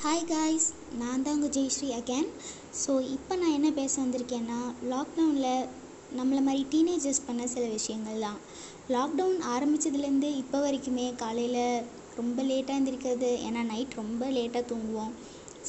[0.00, 0.66] Hi guys
[1.00, 2.26] நான் தான் உங்கள் ஜெயஸ்ரீ அகேன்
[2.80, 4.58] ஸோ இப்போ நான் என்ன பேச வந்திருக்கேன்னா
[4.90, 5.68] லாக்டவுனில்
[6.18, 8.36] நம்மளை மாதிரி டீனேஜர்ஸ் பண்ண சில விஷயங்கள் தான்.
[8.94, 11.64] லாக்டவுன் ஆரம்பித்ததுலேருந்து இப்போ வரைக்குமே காலையில்
[12.18, 15.14] ரொம்ப லேட்டாக எழுந்திரிக்கிறது ஏன்னா நைட் ரொம்ப லேட்டாக தூங்குவோம்.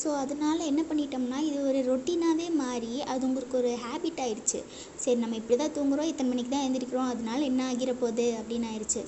[0.01, 4.61] ஸோ அதனால் என்ன பண்ணிட்டோம்னா இது ஒரு ரொட்டீனாகவே மாறி அது உங்களுக்கு ஒரு ஹேபிட் ஆயிடுச்சு.
[5.03, 9.03] சரி நம்ம இப்படி தான் தூங்குறோம் இத்தனை மணிக்கு தான் எழுந்திரிக்கிறோம் அதனால என்ன ஆகிற போகுது அப்படின்னு ஆயிடுச்சு.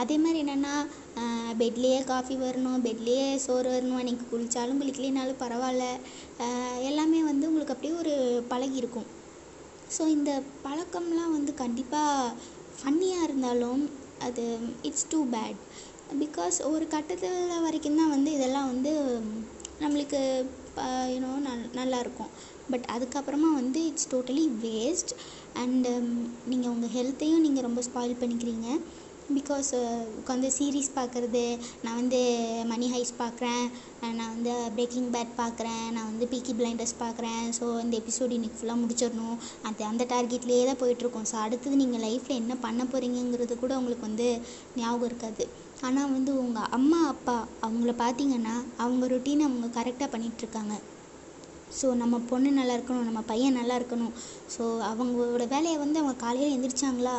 [0.00, 0.74] அதே மாதிரி என்னென்னா
[1.60, 5.84] பெட்லேயே காஃபி வரணும் பெட்லேயே சோறு வரணும் அன்றைக்கி குளித்தாலும் குளிக்கலைனாலும் பரவாயில்ல.
[6.88, 8.14] எல்லாமே வந்து உங்களுக்கு அப்படியே ஒரு
[8.52, 9.08] பழகி இருக்கும்.
[9.96, 10.30] ஸோ இந்த
[10.66, 12.34] பழக்கம்லாம் வந்து கண்டிப்பாக
[12.78, 13.82] ஃபன்னியாக இருந்தாலும்
[14.26, 14.44] அது
[14.88, 15.60] இட்ஸ் டூ பேட்
[16.22, 18.92] பிகாஸ் ஒரு கட்டத்தில் வரைக்கும் தான் வந்து இதெல்லாம் வந்து
[19.82, 20.20] நம்மளுக்கு
[21.12, 22.32] யூனோ நல் நல்லாயிருக்கும்
[22.72, 25.12] பட் அதுக்கப்புறமா வந்து இட்ஸ் டோட்டலி வேஸ்ட்
[25.62, 25.90] அண்டு
[26.50, 28.68] நீங்கள் உங்கள் ஹெல்த்தையும் நீங்கள் ரொம்ப ஸ்பாயில் பண்ணிக்கிறீங்க.
[29.30, 31.42] பிகாஸ் uh, உட்காந்து சீரீஸ் பார்க்குறது
[31.84, 32.20] நான் வந்து
[32.70, 33.64] மணி ஹைஸ் பார்க்குறேன்
[34.18, 38.82] நான் வந்து பிரேக்கிங் பேட் பார்க்குறேன் நான் வந்து பீக்கி பிளைண்டர்ஸ் பார்க்குறேன் ஸோ இந்த எபிசோட் இன்னைக்கு ஃபுல்லாக
[38.82, 39.36] முடிச்சிடணும்.
[39.62, 41.28] அது அந்த டார்கெட்லேயே தான் போயிட்டுருக்கோம்.
[41.32, 44.28] ஸோ அடுத்தது நீங்கள் லைஃப்பில் என்ன பண்ண போகிறீங்கங்கிறது கூட உங்களுக்கு வந்து
[44.76, 45.46] ஞாபகம் இருக்காது.
[45.82, 50.74] ஆனால் வந்து உங்கள் அம்மா அப்பா அவங்கள பார்த்தீங்கன்னா அவங்க ரொட்டீனை அவங்க கரெக்டாக பண்ணிகிட்ருக்காங்க
[51.78, 54.12] ஸோ நம்ம பொண்ணு நல்லா இருக்கணும் நம்ம பையன் நல்லா இருக்கணும்.
[54.54, 57.14] ஸோ அவங்களோட வேலையை வந்து அவங்க காலையில் எந்திரிச்சாங்களா?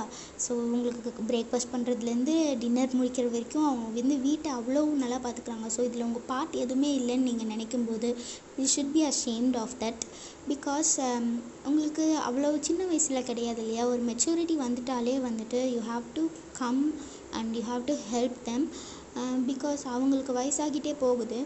[0.45, 6.07] ஸோ உங்களுக்கு பிரேக்ஃபாஸ்ட் பண்ணுறதுலேருந்து டின்னர் முடிக்கிற வரைக்கும் அவங்க வந்து வீட்டை அவ்வளோ நல்லா பார்த்துக்குறாங்க ஸோ இதில்
[6.09, 8.09] உங்கள் பார்ட் எதுவுமே இல்லைன்னு நீங்கள் நினைக்கும் போது
[8.59, 10.03] you should be ashamed of that
[10.51, 10.91] because
[11.69, 13.83] உங்களுக்கு அவ்வளோ சின்ன வயசில் கிடையாது இல்லையா?
[13.93, 16.23] ஒரு மெச்சூரிட்டி வந்துட்டாலே வந்துட்டு you have to
[16.61, 16.81] come
[17.39, 18.65] and you have to help them
[19.49, 21.39] because அவங்களுக்கு வயசாகிட்டே போகுது.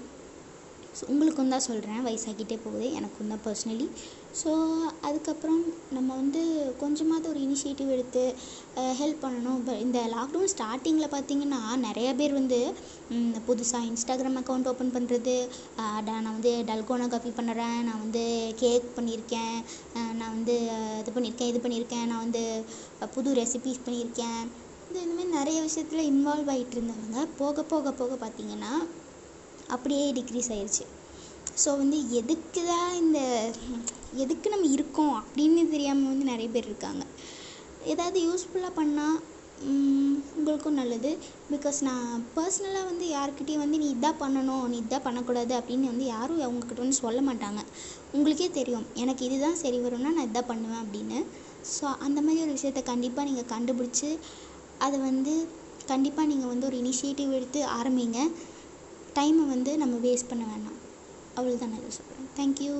[1.11, 3.87] உங்களுக்கும் தான் சொல்கிறேன் வயசாகிட்டே போகுது எனக்கும் தான் பர்சனலி
[4.39, 4.51] ஸோ
[5.07, 5.61] அதுக்கப்புறம்
[5.95, 6.41] நம்ம வந்து
[6.81, 8.23] கொஞ்சமாவது ஒரு இனிஷியேட்டிவ் எடுத்து
[8.99, 9.57] ஹெல்ப் பண்ணணும்.
[9.61, 12.59] இப்போ இந்த லாக்டவுன் ஸ்டார்டிங்கில் பார்த்தீங்கன்னா நிறைய பேர் வந்து
[13.47, 15.35] புதுசாக இன்ஸ்டாகிராம் அக்கௌண்ட் ஓப்பன் பண்ணுறது
[16.09, 18.25] நான் வந்து டல்கோனா காஃபி பண்ணுறேன் நான் வந்து
[18.61, 19.57] கேக் பண்ணியிருக்கேன்
[20.19, 20.55] நான் வந்து
[21.01, 22.43] இது பண்ணியிருக்கேன் இது பண்ணியிருக்கேன் நான் வந்து
[23.15, 24.41] புது ரெசிபிஸ் பண்ணியிருக்கேன்.
[24.89, 28.73] இது இந்தமாதிரி நிறைய விஷயத்தில் இன்வால்வ் ஆகிட்டு இருந்தவங்க போக போக போக பார்த்தீங்கன்னா
[29.75, 30.85] அப்படியே டிக்ரீஸ் ஆயிடுச்சு
[31.63, 33.19] ஸோ வந்து எதுக்கு தான் இந்த
[34.23, 37.03] எதுக்கு நம்ம இருக்கோம் அப்படின்னு தெரியாமல் வந்து நிறைய பேர் இருக்காங்க.
[37.93, 39.17] ஏதாவது யூஸ்ஃபுல்லாக பண்ணால்
[40.37, 41.11] உங்களுக்கும் நல்லது.
[41.51, 46.41] பிகாஸ் நான் பர்சனலாக வந்து யார்கிட்டயும் வந்து நீ இதான் பண்ணணும் நீ இதான் பண்ணக்கூடாது அப்படின்னு வந்து யாரும்
[46.45, 47.61] அவங்கக்கிட்ட வந்து சொல்ல மாட்டாங்க.
[48.15, 48.85] உங்களுக்கே தெரியும்.
[49.03, 51.19] எனக்கு இதுதான் சரி வரும்னா நான் இதான் பண்ணுவேன் அப்படின்னு.
[51.75, 54.11] ஸோ அந்த மாதிரி ஒரு விஷயத்த கண்டிப்பாக நீங்கள் கண்டுபிடிச்சி
[54.87, 55.33] அதை வந்து
[55.93, 58.19] கண்டிப்பாக நீங்கள் வந்து ஒரு இனிஷியேட்டிவ் எடுத்து ஆரம்பிங்க.
[59.17, 60.79] டைமை வந்து நம்ம வேஸ்ட் பண்ண வேணாம்.
[61.37, 62.73] அவ்வளோதான் நான் சொல்கிறேன் தேங்க்யூ